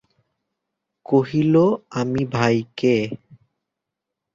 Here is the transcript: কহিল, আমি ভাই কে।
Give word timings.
কহিল, 1.05 1.55
আমি 1.91 2.21
ভাই 2.25 2.57
কে। 2.77 2.95